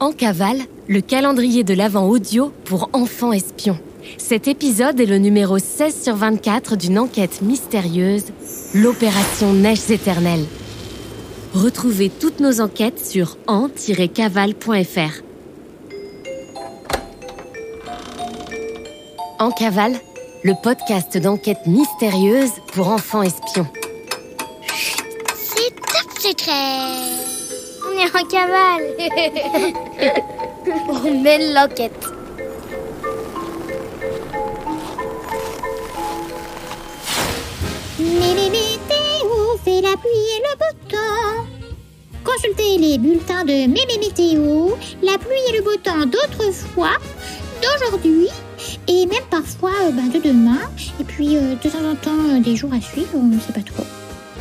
[0.00, 0.58] En cavale,
[0.88, 3.78] le calendrier de l'Avent audio pour enfants espions.
[4.18, 8.24] Cet épisode est le numéro 16 sur 24 d'une enquête mystérieuse,
[8.74, 10.44] l'opération Neiges éternelles.
[11.54, 15.22] Retrouvez toutes nos enquêtes sur en-cavale.fr.
[19.38, 19.94] En cavale,
[20.42, 23.68] le podcast d'enquête mystérieuse pour enfants espions.
[25.36, 27.13] C'est top secret.
[27.96, 28.84] On est en cavale.
[30.88, 31.92] On mène l'enquête.
[37.98, 41.46] Mais les météos, c'est la pluie et le beau temps.
[42.24, 44.70] Consultez les bulletins de Mémé Météo,
[45.02, 46.96] la pluie et le beau temps d'autrefois,
[47.62, 48.28] d'aujourd'hui
[48.88, 50.60] et même parfois euh, ben, de demain.
[51.00, 53.52] Et puis euh, de temps en temps euh, des jours à suivre, on ne sait
[53.52, 53.84] pas trop.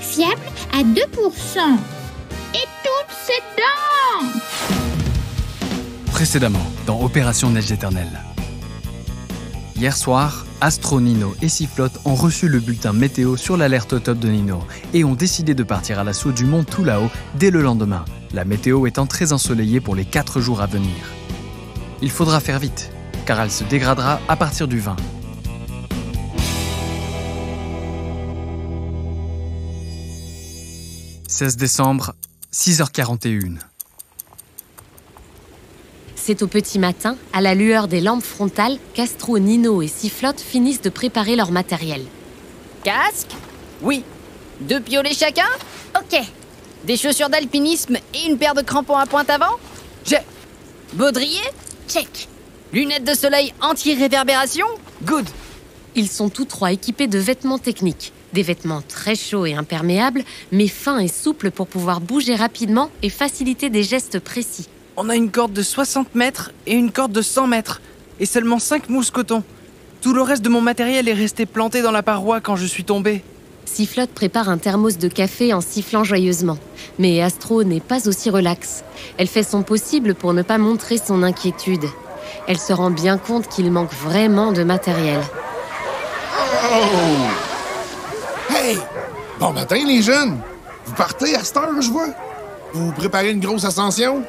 [0.00, 0.40] Fiable
[0.72, 1.78] à 2%.
[6.06, 8.20] Précédemment, dans Opération Neige éternelle.
[9.76, 14.28] Hier soir, Astro, Nino et Sifflotte ont reçu le bulletin météo sur l'alerte top de
[14.28, 18.04] Nino et ont décidé de partir à l'assaut du mont tout là-haut dès le lendemain,
[18.32, 20.94] la météo étant très ensoleillée pour les 4 jours à venir.
[22.02, 22.90] Il faudra faire vite,
[23.26, 24.96] car elle se dégradera à partir du 20.
[31.28, 32.14] «16 décembre,
[32.54, 33.56] 6h41.
[36.14, 40.80] C'est au petit matin, à la lueur des lampes frontales, qu'Astro, Nino et Sifflotte finissent
[40.80, 42.02] de préparer leur matériel.
[42.84, 43.32] Casque?
[43.82, 44.04] Oui.
[44.60, 45.48] Deux piolets chacun?
[45.98, 46.20] Ok.
[46.84, 49.56] Des chaussures d'alpinisme et une paire de crampons à pointe avant?
[50.06, 50.20] J'ai.
[50.92, 51.42] Baudrier?
[51.88, 52.28] Check.
[52.72, 54.66] Lunettes de soleil anti-réverbération?
[55.02, 55.28] Good.
[55.96, 58.12] Ils sont tous trois équipés de vêtements techniques.
[58.34, 63.08] Des vêtements très chauds et imperméables, mais fins et souples pour pouvoir bouger rapidement et
[63.08, 64.68] faciliter des gestes précis.
[64.96, 67.80] On a une corde de 60 mètres et une corde de 100 mètres,
[68.18, 69.44] et seulement 5 mousses coton.
[70.02, 72.82] Tout le reste de mon matériel est resté planté dans la paroi quand je suis
[72.82, 73.22] tombé.
[73.66, 76.58] Sifflotte prépare un thermos de café en sifflant joyeusement.
[76.98, 78.82] Mais Astro n'est pas aussi relaxe.
[79.16, 81.84] Elle fait son possible pour ne pas montrer son inquiétude.
[82.48, 85.20] Elle se rend bien compte qu'il manque vraiment de matériel.
[88.64, 88.78] Hey!
[89.38, 90.40] Bon matin, les jeunes!
[90.86, 92.08] Vous partez à cette heure, je vois?
[92.72, 94.22] Vous préparez une grosse ascension?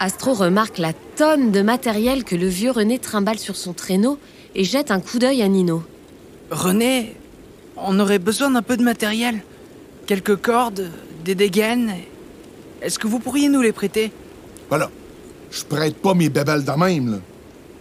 [0.00, 4.18] Astro remarque la tonne de matériel que le vieux René trimballe sur son traîneau
[4.54, 5.82] et jette un coup d'œil à Nino.
[6.50, 7.14] René,
[7.76, 9.42] on aurait besoin d'un peu de matériel.
[10.06, 10.90] Quelques cordes,
[11.22, 11.92] des dégaines.
[12.80, 14.10] Est-ce que vous pourriez nous les prêter?
[14.70, 14.90] Voilà.
[15.50, 17.18] Je prête pas mes bébelles de même, là.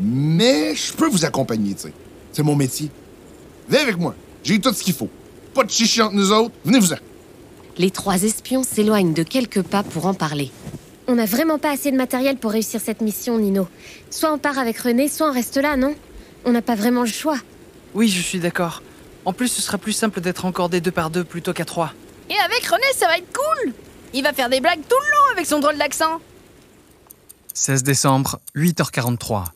[0.00, 1.92] Mais je peux vous accompagner, tu sais.
[2.32, 2.90] C'est mon métier.
[3.68, 4.14] Venez avec moi.
[4.42, 5.10] J'ai tout ce qu'il faut.
[5.58, 6.54] Pas de chichi entre nous autres.
[6.64, 6.98] Venez-vous-en.
[7.78, 10.52] Les trois espions s'éloignent de quelques pas pour en parler.
[11.08, 13.66] On n'a vraiment pas assez de matériel pour réussir cette mission, Nino.
[14.08, 15.96] Soit on part avec René, soit on reste là, non?
[16.44, 17.38] On n'a pas vraiment le choix.
[17.92, 18.84] Oui, je suis d'accord.
[19.24, 21.92] En plus, ce sera plus simple d'être encordé deux par deux plutôt qu'à trois.
[22.30, 23.72] Et avec René, ça va être cool
[24.14, 26.20] Il va faire des blagues tout le long avec son drôle d'accent
[27.54, 29.46] 16 décembre, 8h43.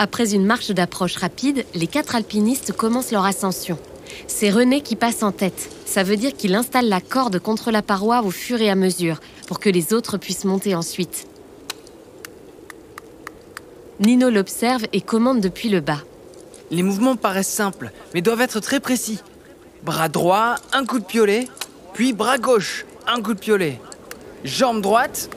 [0.00, 3.76] Après une marche d'approche rapide, les quatre alpinistes commencent leur ascension.
[4.28, 5.70] C'est René qui passe en tête.
[5.86, 9.18] Ça veut dire qu'il installe la corde contre la paroi au fur et à mesure,
[9.48, 11.26] pour que les autres puissent monter ensuite.
[13.98, 16.04] Nino l'observe et commande depuis le bas.
[16.70, 19.18] Les mouvements paraissent simples, mais doivent être très précis.
[19.82, 21.48] Bras droit, un coup de piolet,
[21.92, 23.80] puis bras gauche, un coup de piolet.
[24.44, 25.28] Jambe droite,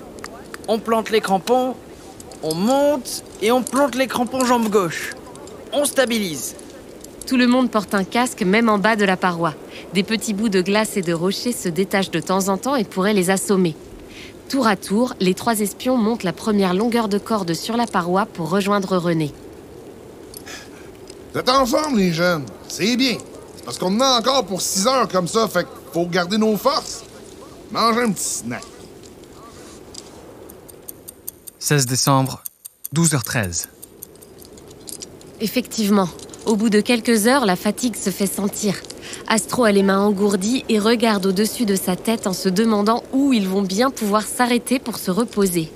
[0.68, 1.76] on plante les crampons,
[2.44, 5.12] on monte et on plante les crampons jambe gauche.
[5.74, 6.56] On stabilise.
[7.28, 9.54] Tout le monde porte un casque, même en bas de la paroi.
[9.94, 12.84] Des petits bouts de glace et de rochers se détachent de temps en temps et
[12.84, 13.76] pourraient les assommer.
[14.50, 18.26] Tour à tour, les trois espions montent la première longueur de corde sur la paroi
[18.26, 19.32] pour rejoindre René.
[21.34, 22.46] Vous êtes en forme, les jeunes.
[22.68, 23.18] C'est bien.
[23.56, 26.38] C'est parce qu'on en a encore pour 6 heures comme ça, fait qu'il faut garder
[26.38, 27.04] nos forces.
[27.72, 28.64] Mangez un petit snack.
[31.64, 32.42] 16 décembre,
[32.96, 33.68] 12h13.
[35.42, 36.10] Effectivement,
[36.48, 38.74] au bout de quelques heures, la fatigue se fait sentir.
[39.28, 43.32] Astro a les mains engourdies et regarde au-dessus de sa tête en se demandant où
[43.32, 45.72] ils vont bien pouvoir s'arrêter pour se reposer.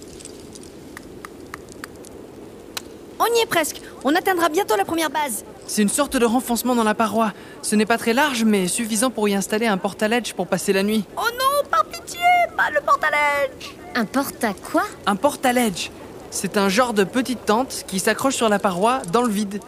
[3.19, 6.73] On y est presque On atteindra bientôt la première base C'est une sorte de renfoncement
[6.73, 7.31] dans la paroi.
[7.61, 10.81] Ce n'est pas très large, mais suffisant pour y installer un portaledge pour passer la
[10.81, 11.03] nuit.
[11.15, 12.19] Oh non, par pitié
[12.55, 14.83] Pas le portaledge Un porte à quoi?
[15.05, 15.91] Un portaledge
[16.31, 19.59] C'est un genre de petite tente qui s'accroche sur la paroi dans le vide.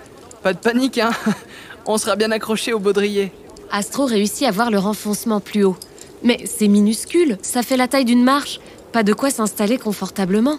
[0.42, 1.12] Pas de panique, hein
[1.86, 3.31] On sera bien accroché au baudrier.
[3.72, 5.75] Astro réussit à voir le renfoncement plus haut.
[6.24, 8.60] Mais c'est minuscule, ça fait la taille d'une marche.
[8.94, 10.57] Pas de quoi s'installer confortablement.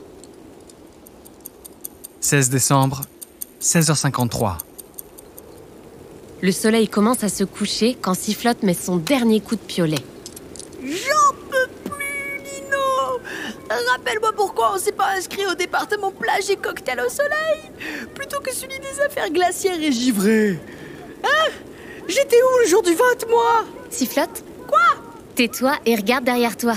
[2.21, 3.03] 16 décembre,
[3.63, 4.59] 16h53.
[6.43, 9.99] Le soleil commence à se coucher quand Sifflotte met son dernier coup de piolet.
[13.99, 17.71] Rappelle-moi pourquoi on s'est pas inscrit au département plage et cocktail au soleil
[18.15, 20.59] Plutôt que celui des affaires glaciaires et givrées
[21.25, 21.51] Hein
[22.07, 24.79] J'étais où le jour du 20, moi Sifflotte Quoi
[25.35, 26.75] Tais-toi et regarde derrière toi.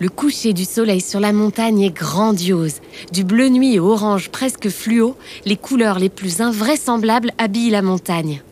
[0.00, 2.76] Le coucher du soleil sur la montagne est grandiose.
[3.12, 8.42] Du bleu nuit au orange presque fluo, les couleurs les plus invraisemblables habillent la montagne.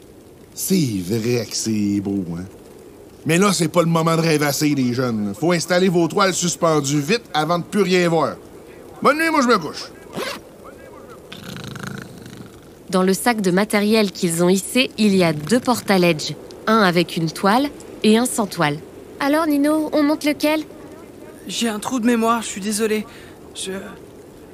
[0.55, 2.45] C'est vrai que c'est beau, hein?
[3.27, 5.35] Mais là, c'est pas le moment de rêvasser, les jeunes.
[5.39, 8.37] Faut installer vos toiles suspendues vite avant de plus rien voir.
[9.03, 9.91] Bonne nuit, moi je me couche.
[12.89, 16.35] Dans le sac de matériel qu'ils ont hissé, il y a deux portaledges,
[16.69, 17.69] un avec une toile
[18.05, 18.79] et un sans toile.
[19.19, 20.63] Alors Nino, on monte lequel?
[21.49, 23.05] J'ai un trou de mémoire, je suis désolé.
[23.55, 23.73] Je.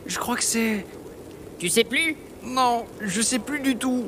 [0.06, 0.86] Je crois que c'est.
[1.58, 2.16] Tu sais plus?
[2.44, 4.04] Non, je sais plus du tout.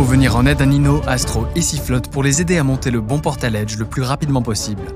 [0.00, 3.02] Faut venir en aide à Nino, Astro et Sifflotte pour les aider à monter le
[3.02, 4.94] bon portaledge le plus rapidement possible.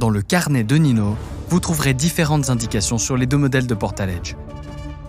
[0.00, 1.16] Dans le carnet de Nino,
[1.48, 4.34] vous trouverez différentes indications sur les deux modèles de portaledge.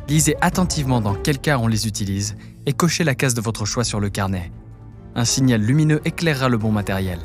[0.08, 2.36] Lisez attentivement dans quel cas on les utilise
[2.68, 4.52] et cochez la case de votre choix sur le carnet.
[5.16, 7.18] Un signal lumineux éclairera le bon matériel.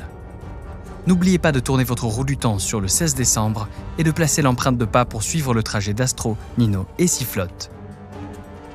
[1.05, 3.67] N'oubliez pas de tourner votre roue du temps sur le 16 décembre
[3.99, 7.69] et de placer l'empreinte de pas pour suivre le trajet d'Astro, Nino et Sifflotte.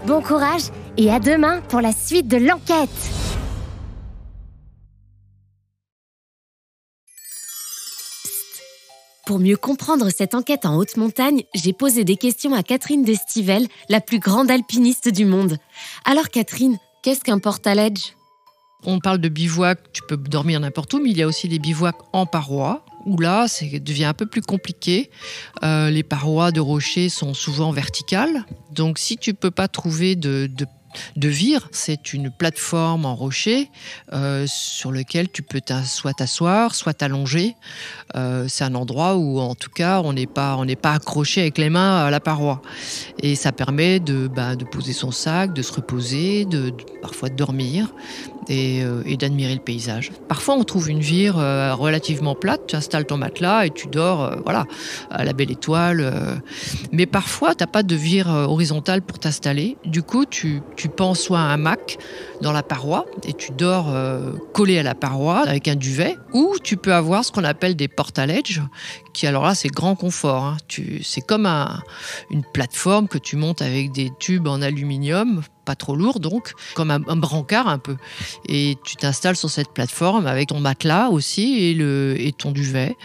[0.07, 3.32] Bon courage et à demain pour la suite de l'enquête
[9.25, 13.69] Pour mieux comprendre cette enquête en haute montagne, j'ai posé des questions à Catherine Destivelle,
[13.89, 15.59] la plus grande alpiniste du monde.
[16.05, 18.15] Alors Catherine, qu'est-ce qu'un portaledge?
[18.85, 21.61] On parle de bivouac, tu peux dormir n'importe où, mais il y a aussi des
[21.61, 25.09] bivouacs en parois, où là, ça devient un peu plus compliqué.
[25.63, 30.51] Euh, les parois de rochers sont souvent verticales, donc si tu peux pas trouver de,
[30.53, 30.67] de
[31.17, 33.71] de vire, c'est une plateforme en rocher
[34.13, 37.57] euh, sur lequel tu peux soit t'asseoir, soit t'allonger.
[38.17, 41.71] Euh, c'est un endroit où, en tout cas, on n'est pas, pas accroché avec les
[41.71, 42.63] mains à la paroi.
[43.21, 47.29] Et ça permet de, bah, de poser son sac, de se reposer, de, de- parfois
[47.29, 47.93] de dormir
[48.49, 50.13] et, euh, et d'admirer le paysage.
[50.29, 54.23] Parfois, on trouve une vire euh, relativement plate, tu installes ton matelas et tu dors,
[54.23, 54.65] euh, voilà,
[55.11, 56.41] à la belle étoile.
[56.93, 59.77] Mais parfois, t'as pas de vire horizontale pour t'installer.
[59.85, 61.99] Du coup, tu, tu soit un hamac
[62.41, 63.93] dans la paroi et tu dors
[64.53, 67.89] collé à la paroi avec un duvet, ou tu peux avoir ce qu'on appelle des
[67.89, 68.63] portaledges,
[69.13, 70.45] qui alors là, c'est grand confort.
[70.45, 70.57] hein.
[70.69, 71.81] Tu, c'est comme un,
[72.31, 76.91] une plateforme que tu montes avec des tubes en aluminium, pas trop lourd donc, comme
[76.91, 77.97] un, brancard un peu.
[78.49, 82.97] Et tu t'installes sur cette plateforme avec ton matelas aussi et, le, et ton duvet.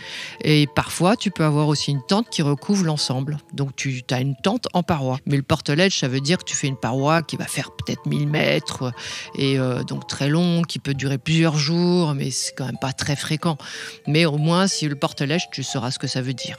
[0.43, 3.37] Et parfois, tu peux avoir aussi une tente qui recouvre l'ensemble.
[3.53, 5.19] Donc, tu as une tente en paroi.
[5.25, 8.05] Mais le porteledge, ça veut dire que tu fais une paroi qui va faire peut-être
[8.05, 8.91] 1000 mètres
[9.35, 12.93] et euh, donc très long, qui peut durer plusieurs jours, mais c'est quand même pas
[12.93, 13.57] très fréquent.
[14.07, 16.57] Mais au moins, si le porteledge, tu sauras ce que ça veut dire.